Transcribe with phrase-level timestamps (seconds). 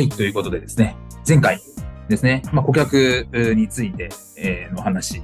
[0.00, 0.96] はい、ということでですね、
[1.28, 1.60] 前回
[2.08, 4.08] ですね、まあ、顧客について
[4.38, 5.20] えーの話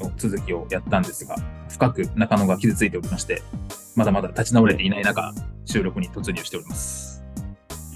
[0.00, 1.36] の続きをやったんですが、
[1.68, 3.40] 深く中野が傷ついておりまして、
[3.94, 5.32] まだまだ立ち直れていない中、
[5.64, 7.22] 収録に突入しております。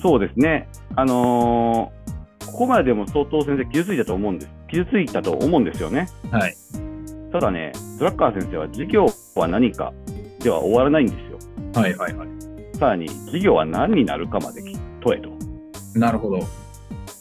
[0.01, 0.69] そうですね。
[0.95, 4.53] あのーここまででも相当先生傷ついたと思うんです。
[4.69, 6.09] 傷ついたと思うんですよね。
[6.31, 6.55] はい。
[7.33, 9.93] ただね、ドラッカー先生は事業は何か
[10.39, 11.39] では終わらないんですよ。
[11.75, 12.29] はいはいはい。
[12.79, 14.63] さらに事業は何になるかまで
[15.01, 15.50] 問えと。
[15.95, 16.41] なるほど。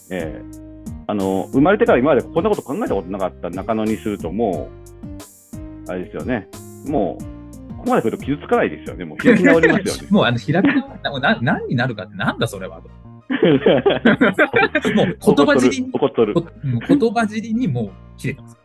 [0.09, 0.69] えー
[1.09, 4.69] あの生まれてから今までこんなこと考えたことなかった中野にするとも
[5.87, 6.47] う、あれですよね。
[6.85, 9.05] もう、ここまで来ると傷つかないですよね。
[9.05, 10.07] もう開き直りますよね。
[10.13, 10.67] もうあの、開き、
[11.19, 12.89] な、何になるかってなんだそれはと。
[14.93, 16.35] もう言葉尻に、る。
[16.87, 17.89] 言葉尻にもう
[18.19, 18.57] 切れてます。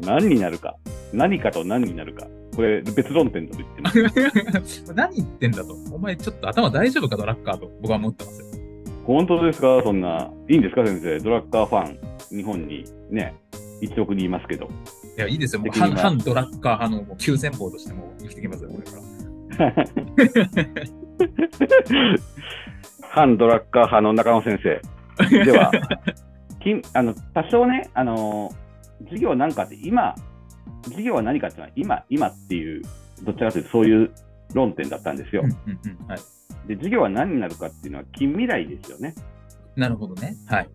[0.00, 0.76] 何になるか。
[1.12, 2.28] 何かと何になるか。
[2.54, 4.84] これ別論点だと言ってます。
[4.94, 5.74] 何言ってんだと。
[5.90, 8.51] お前ちょっと頭大丈夫か、ドラッカーと僕は思ってますよ。
[9.04, 9.80] 本当ですか？
[9.82, 10.30] そんな。
[10.48, 10.84] いいんですか？
[10.86, 11.18] 先生。
[11.18, 13.34] ドラッカーファン、日本にね、
[13.82, 14.68] 1億人いますけど。
[15.16, 15.62] いや、いいですよ。
[15.62, 18.80] もう反反ドラッカー派のもう急先鋒としてもう生きてきますよ、こ
[19.58, 19.74] れから。
[23.10, 24.80] 反ドラッカー派の中野先生。
[25.44, 25.70] では、
[26.62, 28.50] きんあの多少ね、あの
[29.10, 30.14] 事業なんかって今、
[30.88, 32.82] 事業は何かっていうのは今、今っていう、
[33.24, 34.10] どちらかというとそういう
[34.54, 35.50] 論点だったんですようん。
[35.50, 35.56] うん
[36.00, 36.06] うん。
[36.08, 36.18] はい。
[36.66, 39.14] で、事業は何になるかっていうのは近未来ですよね。
[39.76, 40.36] なるほどね。
[40.46, 40.68] はい。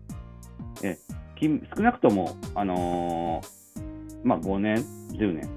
[1.38, 4.76] 近少なくとも、あのーまあ、5年、
[5.12, 5.48] 10年、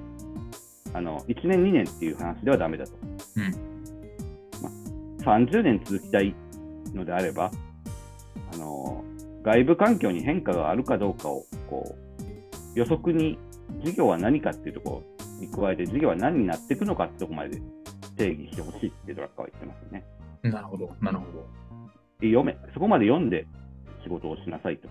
[0.94, 2.92] あの1年、2年っていう話ではダメだと。
[3.36, 3.44] うん
[5.24, 6.36] まあ、30年続きたい
[6.94, 7.52] のであれば、
[8.53, 9.12] あのー
[9.44, 13.40] 外部環境に変化があるかどうかをこう予測に、
[13.84, 17.59] 事業は何かっていうところに加えて、事業は何になっていくのかってところまで
[18.16, 20.06] 定義してほしいってドラッカーは言ってますよね。
[20.44, 20.96] なるほど。
[21.02, 21.47] なるほど。
[22.19, 23.47] で読め、そこまで読んで
[24.03, 24.88] 仕事をしなさいと。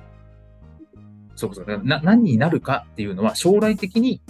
[1.34, 1.80] そうそう。
[1.84, 4.20] な何になるかっていうのは将来的に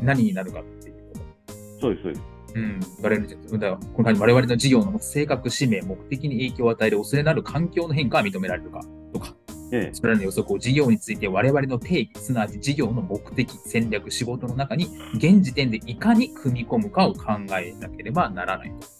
[0.00, 1.54] 何になるかっていうこと。
[1.80, 2.22] そうです、そうです。
[2.54, 2.80] うん。
[3.02, 8.80] 我々のだからこの我々の事業の性格、使命、目的に影響を与える恐れなる環境の変化は認められるか
[9.12, 9.34] とか、
[9.72, 18.99] ええそれらの予測を事業について我々の定義、すなわち事業の目的、戦略、仕事の中に現時点でいかに組み込むかを考えなければならないと。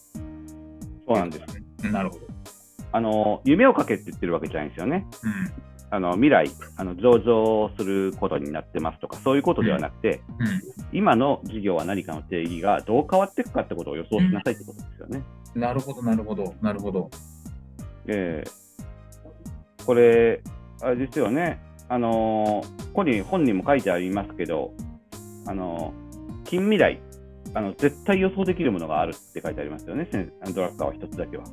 [1.10, 1.44] そうなんです。
[1.84, 2.26] うんなるほど。
[2.92, 5.06] あの夢をかけって言ってるわけじゃないんですよね。
[5.22, 5.32] うん。
[5.92, 10.46] あの未来あの、上場することになってますとか、そういうことではなくて、うん。
[10.92, 15.22] 今の事業は何かの定義がどう変わっていくかってことを予想しなさいってことですよね。
[15.54, 17.10] なるほど、なるほど、なるほど。
[18.06, 18.70] えー
[19.86, 20.42] これ、
[20.82, 24.72] あれですよね、あのここに本にも書いてありますけど、
[25.46, 25.92] あの
[26.44, 27.00] 近未来
[27.54, 31.44] あの、絶対予想できるものがあるって書いてありますよね、先あのドラッカーは一つだけは。
[31.44, 31.50] こ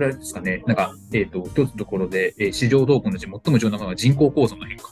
[0.00, 4.84] れですかね、なんか、えっ、と、一つのところで、えー市場動向のうち最も重要なものは人口構造の変化。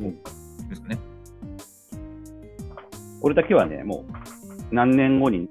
[0.00, 0.98] うんですかね。
[3.20, 5.48] これだけはね、もう何年後に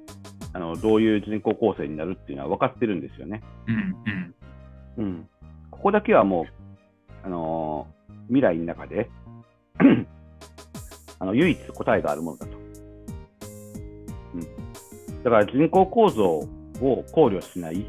[0.54, 3.42] あのどういう人口構成になるっていうのは分かってるんですよね。
[3.68, 3.96] うん、
[4.98, 5.06] うん。
[5.06, 5.30] うん、
[5.72, 6.46] ここだけはもう、
[7.24, 9.10] あのー未来の中で
[11.20, 12.59] あの唯一答えがあるものだと。
[15.20, 16.48] うん、だから人口構造を
[17.12, 17.86] 考慮しない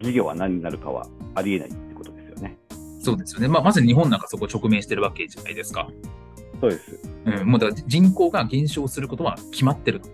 [0.00, 2.58] 事業は何になるかはありえないってことですよね。
[3.00, 3.48] そうですよね。
[3.48, 5.88] まあ、まさに日本なんかそこ直面してるわけじゃないですか。
[6.60, 7.00] そうです。
[7.24, 10.08] うん、もうだから人口が減少することは決まってると。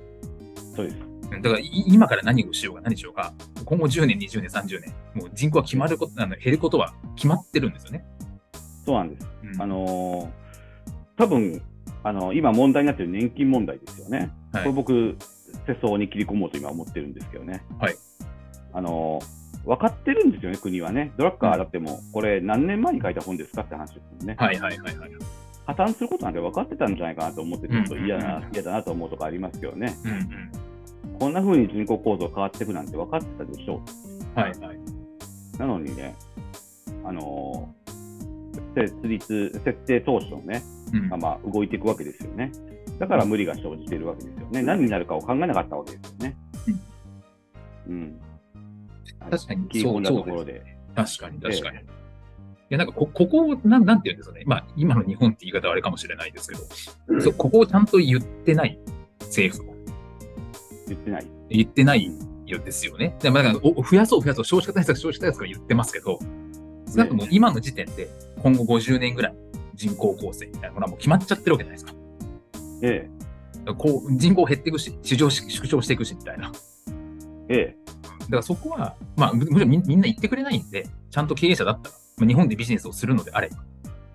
[0.77, 0.97] そうです。
[0.99, 3.33] うんだからい今から何をしようが何しようが、
[3.65, 8.05] 今後10年、20年、30年、もう人口は決まること、あの減ることは決まってるんですよね。
[8.85, 9.27] そうなんです。
[9.43, 10.45] うんあのー
[11.17, 11.63] 多分
[12.03, 14.33] あの今問題になっている年金問題ですよね。
[14.53, 15.17] はいこれ僕、
[15.67, 17.65] 世相に切り込もうと今思ってるんですけどね。
[17.79, 17.97] はい
[18.73, 21.13] あのー分かってるんですよね、国はね。
[21.17, 24.37] ドラッカーだっても、これ何年前に書いた本ですかって話ですよね。
[24.39, 25.11] はいはいはいはい。
[25.65, 29.97] 破綻することなんて分かってたんじゃないかなと思って、ちょっと嫌な、うん嫌だなと思うとかありますけどね。
[30.05, 30.21] うんうん。
[31.15, 33.81] ここんな風に人口構造変わっていくなんて分かってたでしょ
[34.35, 34.77] はいはい。
[34.77, 35.59] う。
[35.59, 36.15] なのにね、
[37.05, 37.85] あのー
[38.75, 40.63] 設立、設定当初ね、
[40.93, 42.51] うんまあ、まあ動いていくわけですよね。
[42.99, 44.63] だから無理が生じているわけですよね。
[44.63, 46.37] 何になるかを考えなかったわけですよね。
[47.89, 48.21] うん。
[49.31, 50.63] 確かに基本なところで。
[50.95, 51.79] 確かに確かに。
[51.79, 51.81] い
[52.71, 54.45] や、なんかこ、ここを、なん、なんて言うんですかね。
[54.47, 58.79] まあ、今の日本って言い方はあれかもしれないですけど、そうここをちゃんと言ってない
[59.21, 59.75] 政府が
[60.89, 61.27] 言ってない。
[61.51, 62.11] 言ってない
[62.47, 63.17] よですよね。
[63.21, 66.19] でまあ、だからお増やそう増やそう、少子化対策、少子化対策が言ってますけど、
[66.91, 68.09] 少なくとも今の時点で
[68.43, 69.35] 今後50年ぐらい
[69.75, 72.04] 人口構成みたいなものはもう決まっちゃってるわけじゃないですか。
[72.87, 73.11] え
[73.79, 76.53] こう人口減っていくし、市場縮小していくしみたいな。
[77.49, 77.77] え、ええ、
[78.21, 83.57] だからそこは、まあ、むむしろみみんな言ってくれないんで、ちゃんと経営者だったら、まあ、日本でビジネスをするのであれば、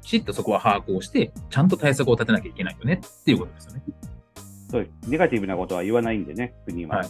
[0.03, 3.83] きちっとそこは把握をして、ちゃんと対策を立てなきゃいけないよねっていうことですよね。
[4.69, 5.09] そうです。
[5.09, 6.97] ネガティブなことは言わないんでね、国は。
[6.97, 7.07] はい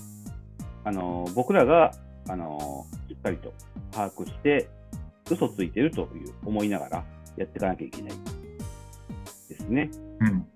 [0.86, 1.92] あのー僕らが、
[2.30, 3.54] あのーしっかりと
[3.92, 4.70] 把握して、
[5.30, 7.06] 嘘ついてるという思いながら
[7.38, 8.12] やっていかなきゃいけない
[9.50, 9.92] ですね。
[10.22, 10.48] うん。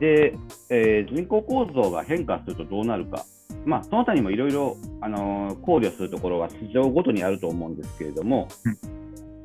[0.00, 0.36] で、
[0.70, 3.24] えー人口構造が変化するとどうなるか。
[3.64, 8.48] まあ、その他にもいろいろ、あのー考慮するところは市場ごとにあると思うんですけれども、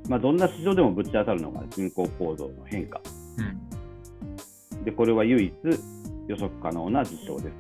[0.10, 3.00] まあ、どんな市場でもぶち当たるのが人口構造の変化。
[3.38, 4.84] うん。
[4.84, 5.54] で、これは唯一
[6.28, 7.52] 予測可能な事象です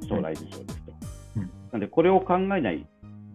[0.00, 0.06] と。
[0.08, 0.92] 将来事象ですと。
[1.36, 2.86] うんなので、これを考えない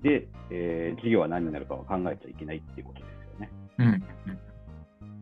[0.02, 3.52] で、えー事業は何になるかは考えちゃいけないっていうことですよね。
[3.78, 4.04] うん。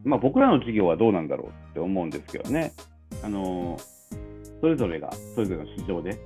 [0.04, 2.72] まあ、僕らの事業はどうなんだろうって思うんですけどね。
[3.24, 4.02] あのー
[4.62, 6.20] それぞれが、それぞれの市場で、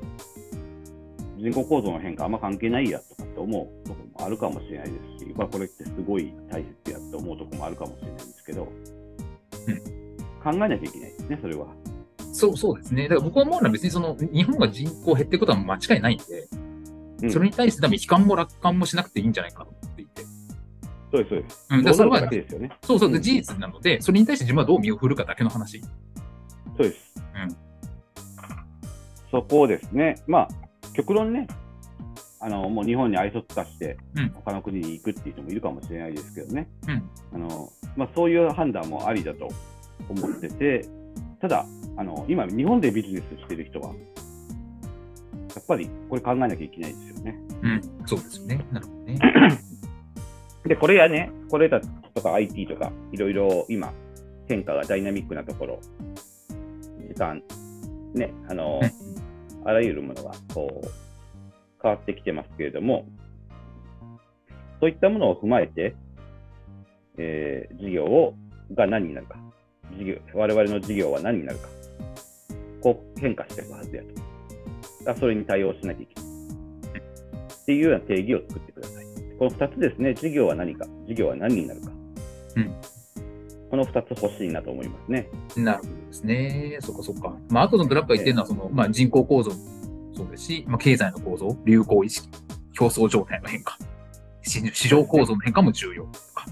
[1.38, 8.65] 人口構造の変化あんま関係ないやとかって思うところもあるかもしれないですし、まあ、これってすごい大切やって思うところもあるかもしれないんですけど、
[10.44, 11.68] 考えなきゃいけないですね、それは。
[12.33, 13.03] そう、そうですね。
[13.03, 16.48] だから僕は思うのは別にその、日本が人口減っていくことは間違いないんで、
[17.24, 20.21] うんそれに対して多分悲観も楽観もしなくていいんじゃないかなと思っていて。
[20.21, 20.27] そ
[21.13, 21.68] うです、そうです。
[21.71, 22.45] うん、だからそれはね。
[22.83, 25.81] そうそうう、ん事実なので、それに対して自分はどう身を振るかだけの話。
[26.77, 27.13] そうです。
[27.36, 27.66] うん
[29.31, 30.16] そこですね。
[30.27, 30.50] まあ、
[30.94, 31.48] 極論ね、
[32.39, 36.69] あの、もう日本に愛想つかしてうん、他の国に行くっていう人もいるかもしれないですけどね。
[36.88, 39.50] うんあの、まあ、そういう判断もありだと
[40.07, 40.88] 思ってて、
[41.42, 41.66] ただ、
[41.98, 47.39] あの、今、日本でビジネスしてる人は、やっぱりこれ考えなきゃいけないですよね。
[47.62, 48.66] うん、そうですよね。
[48.72, 49.19] なるほどね。
[50.66, 51.81] で、これやね、これだ
[52.13, 53.92] とか IT とか、いろいろ今、
[54.48, 55.80] 変化がダイナミックなところ、
[57.15, 57.41] 時間、
[58.13, 58.81] ね、あの、
[59.63, 60.88] あらゆるものがこう
[61.81, 63.06] 変わってきてますけれども、
[64.81, 65.95] そういったものを踏まえて、
[67.17, 68.35] えー事業を
[68.73, 69.38] が何になるか、
[69.97, 71.69] 事業我々の事業は何になるか、
[72.81, 75.06] こう変化していくはずやと。
[75.06, 76.25] だそれに対応しなきゃいけない。
[77.62, 79.06] っていうような定義を作ってください。
[79.39, 81.91] この2つですね、事業は何か、事業は何になるか。
[82.57, 82.94] うん
[83.69, 85.29] この2つ欲しいなと思いますね。
[85.57, 86.77] なるほどですね。
[86.81, 87.35] そっかそっか。
[87.50, 89.57] まあ、あとのドラッグが言ってるのは、その、まあ、人口構造も
[90.15, 92.29] そうですし、まあ、経済の構造、流行意識、
[92.73, 93.77] 競争状態の変化、
[94.41, 96.45] 市市場構造の変化も重要とか。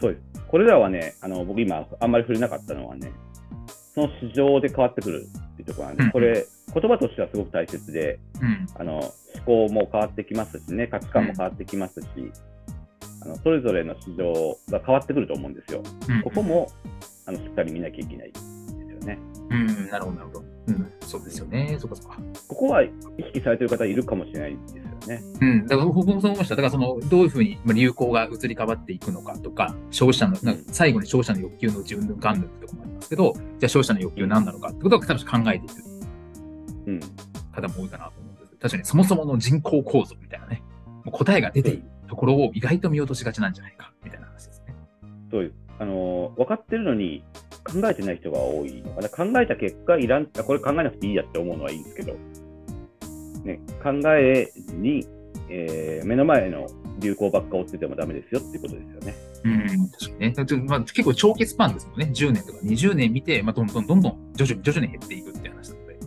[0.00, 0.42] そうです。
[0.48, 3.12] これらはね、あの僕今、あんまり触れなかったのはね、
[3.94, 8.66] その市場で変わってくるっていうところなんで、うんこれ、言葉としてはすごく大切で、うん。
[8.74, 12.06] あの思考も変わってきますしね、価値観も変わってきますし、
[13.26, 15.82] あのそれぞれの市場が変わってくると思うんですよ。
[16.08, 16.68] うんここも
[17.26, 19.18] あのしっかり見なきゃいけないですよね。
[19.50, 20.44] うん、なるほど、なるほど。
[20.68, 21.76] うん、そうですよね。
[21.80, 22.18] そっかそっか。
[22.46, 22.90] ここは意
[23.26, 25.22] 識されてる方いるかもしれないですよね。
[25.40, 26.54] うん、だから僕もそう思いました。
[26.54, 35.96] だからその、どういうふうにまあ流行が移り変わっていくのかとか、消費者の、なんか最後に消費者の欲求のうちうんぬんかんぬんってところもありますけど、じゃあ消費者の欲求何なのかってことを多分考えていく
[36.86, 37.00] うん、
[37.52, 40.62] 方も多いかなと思うんですけど確かにそもそもの人口構造みたいなね、
[41.04, 44.74] もう答えが出ているところを意外と見落としがちなんじゃないか、みたいな話ですね。
[45.30, 45.54] そうです。
[45.78, 47.22] あの分かってるのに
[47.62, 49.08] 考えてない人が多いのかな。
[49.08, 52.14] 考えた結果、いらん、あこれ考えなくていいやって思うのはいいんですけど、
[53.44, 55.06] ね、考えずに、
[55.48, 56.66] えー目の前の
[56.98, 59.14] 流行ばっか追っててもダメですよっていうことですよね。
[59.44, 60.64] うん、確かにね。
[60.66, 62.10] まあ、結構長期スパンですもんね。
[62.14, 65.98] 10年とか20年見て、まあ、どんどんどんどん徐々に徐々に減っていくっていう話なので。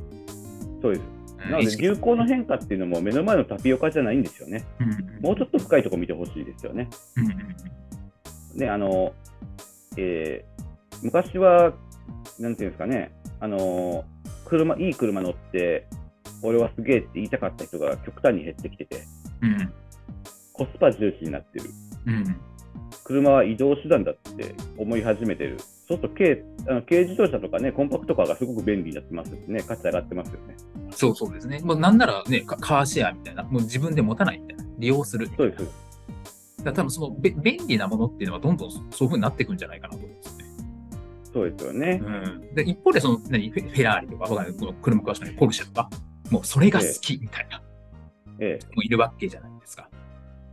[0.82, 1.19] そうです。
[1.50, 4.66] うんなので、流行の変化っていうのも目の前のタピオカじゃないんですよね。
[5.22, 6.90] もうちょっと深いところ見てほしいですよね。
[7.18, 7.26] うん。
[7.26, 7.38] うん
[8.56, 9.14] ね、あの、
[9.98, 10.60] えー
[11.02, 11.74] 昔は、
[12.40, 14.04] なんていうんですかね、あの、
[14.46, 15.88] 車、いい車乗って、
[16.42, 19.04] 俺はすげえって言いたかった人が極端に減ってきてて、
[19.42, 19.74] うん。
[20.54, 21.66] コスパ重視になってる。
[22.06, 22.36] うんうん。
[23.04, 25.58] 車は移動手段だって思い始めてる
[25.90, 30.56] そうすると軽あの軽自動車とかね、コンパクトカーがすごく便利になってますしね、価値上がってますよね。
[30.92, 31.62] そうそうですね。
[31.64, 36.64] もうなんならね、カカーシェアみたいな、もう自分で持たないみたいな、利用するみたいうです。
[36.64, 40.46] だ多分そのべ便利なものっていうのはどんどんそういうふうになっていくんじゃないかなと思うんですよね。
[41.34, 42.02] そうですよね。
[42.04, 45.90] うん、で一方でその何フェ、フェラーリとか、わかんないこの車詳しくないポルシェとか、
[46.30, 47.64] もうそれが好きみたいな、
[48.40, 49.90] ええ、もういるわけじゃないですか。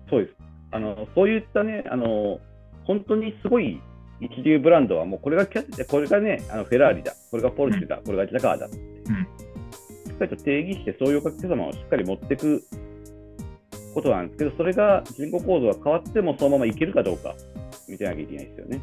[0.09, 0.37] そうです。
[0.71, 2.40] あの、そういったね、あの、
[2.85, 3.83] 本当にすごい
[4.20, 8.80] 一流ブランドはもうこれがキャこれがね、あのフェラーリだ、これがポルシェだ、これがジャガーだって、し
[10.12, 12.62] っかりと定義してそういうお客様をしっかり持っていく
[13.94, 17.35] ことなんですけど、それが人口構造が変わってもそのままいけるかどうか
[17.88, 18.80] 見てなきゃいけないですよね。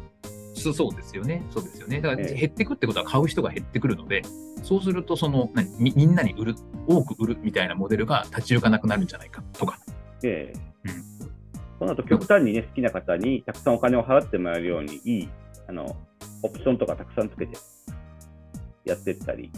[0.54, 1.42] そうそうですよね。
[1.50, 2.00] そうですよね。
[2.00, 4.22] だからええ減ってくってことは買う人が減ってくるので、
[4.62, 6.54] そうするとその何みみんなに売る、
[6.86, 9.78] 多く売るみたいなモデルが立ち行かなくなるんじゃないかとか。
[10.22, 10.52] え
[11.84, 15.28] その後極端にね、好きな方にたくさんお金を払ってもらえるように、いい
[15.68, 15.96] あの
[16.42, 17.56] オプションとかたくさんつけて
[18.86, 19.50] やっていったり、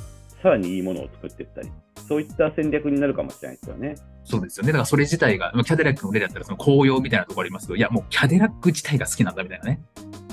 [0.43, 1.71] さらにいいものを作っていったり、
[2.09, 3.95] そういった戦略になるかもしれないですよね。
[4.25, 4.73] そうですよね。
[4.73, 9.81] だからそれ自体が、まあキャデラックの例だったらその紅葉みたいなところありますけど、いやもうキャデラック自体が好きなんだみたいなね。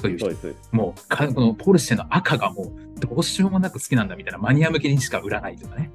[0.01, 0.55] そういう。
[0.71, 5.91] もうか、このポルシェの赤がもうどうしようもなく好きなんだみたいなマニア向けにしか売らないとかね。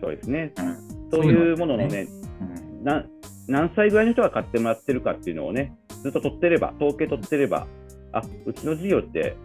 [0.00, 0.52] そうですね。
[0.56, 2.08] うんそういうもののね、
[2.40, 2.44] う
[2.82, 3.04] んな
[3.48, 7.66] 何歳ぐらいの人が買ってもらってるかっていうのをね、ずっと取ってれば、統計取ってれば、
[8.12, 9.36] あうちの事業って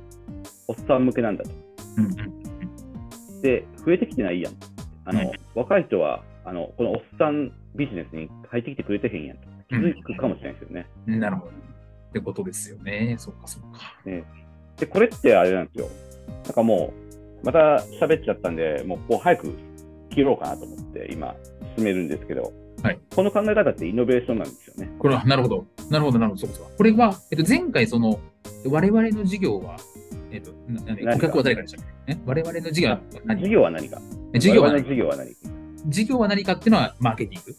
[0.67, 1.49] おっさん向けなんだと。
[3.41, 4.53] で、増えてきてないやん。
[5.05, 10.87] あの、うん若い人はあのこのおっさんビジネスに入ってきてくれてへんやんと気づくかもしれないですよね。
[11.07, 11.51] うんなるほど。
[11.51, 13.15] ってことですよね。
[13.19, 13.79] そうか、そうか。
[14.77, 15.89] で、これってあれなんですよ。
[16.45, 16.93] なんかも
[17.41, 17.59] う、また
[18.01, 19.53] 喋っちゃったんで、もうこう早く
[20.09, 21.35] 切ろうかなと思って今
[21.77, 22.53] 進めるんですけど、
[22.83, 24.89] はいこの考え方ってイノベーションなんですよね。
[24.97, 25.65] これは、なるほど。
[25.89, 26.71] なるほど、なるほど、そうかそうか。
[26.77, 28.19] これは、えっと、前回、その、
[28.65, 29.77] 我々の事業は、
[30.31, 32.13] えっと、な顧客は誰かでしたっけ？
[32.13, 32.17] え？
[32.25, 34.01] 我々の事業は何事業は何か
[34.33, 34.83] え事業は何？
[34.83, 35.35] 事業は何か
[35.87, 37.55] 事業は何かっていうのは、マーケティング？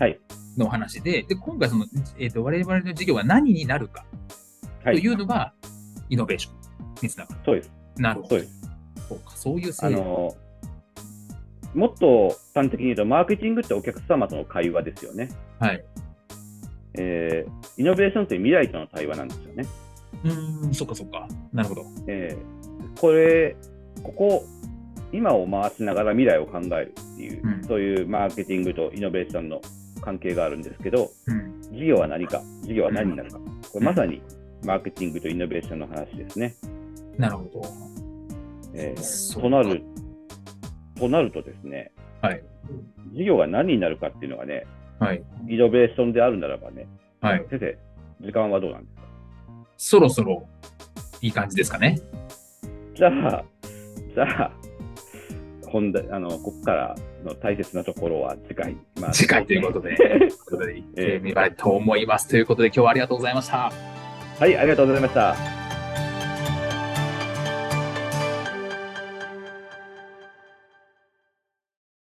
[0.00, 0.18] はい。
[0.56, 1.86] の話で、で、今回、その、
[2.18, 4.04] えっと、我々の事業は何になるか？
[4.82, 4.98] とはい。
[4.98, 5.52] いうのが、
[6.08, 6.54] イノベーション
[7.02, 7.40] につながる。
[7.44, 7.72] そうです。
[7.96, 8.28] なるほど。
[8.30, 8.60] そうです。
[9.08, 10.36] そうか、そういうあ制度。
[11.74, 15.28] の、もっと端的に言うと、マーケティングってお客様との会話ですよね。
[15.58, 15.84] はい。
[16.94, 19.66] えーイノベーションって未来との対話なんですよね。
[20.24, 21.26] うーん、そっかそっか。
[21.52, 21.84] なるほど。
[22.06, 23.56] えーこれ、
[24.02, 24.44] ここ、
[25.12, 29.60] 今を回しながら未来を考えるっていう、うんそういうマーケティングとイノベーションの
[30.00, 31.62] 関係があるんですけど、うん。
[31.72, 33.38] 事業は何か、事業は何になるか、
[33.72, 34.20] これまさに
[34.64, 36.54] マーケティングとイノベーションの話ですね。
[37.16, 37.62] なるほど。
[38.74, 39.82] えーそうとなる、
[41.02, 42.42] となるとですね、はい。
[43.14, 44.66] 事業が何になるかっていうのがね、
[44.98, 45.22] はい。
[45.48, 46.86] イノベーションであるならばね、
[47.20, 47.44] はい。
[47.50, 47.78] 先生、
[48.20, 49.02] 時間はどうなんですか？
[49.76, 50.46] そろそろ、
[51.20, 51.98] いい感じですかね。
[52.94, 53.44] じゃあ、
[54.14, 54.52] じゃあ、
[55.66, 56.94] 本題あのここから
[57.24, 62.28] の大切なところは次回、ま次回ということで、 ということで、行ってみたいと思います。
[62.28, 63.72] ということで、今日はありがとうございました。
[64.38, 65.51] はい、ありがとうございました。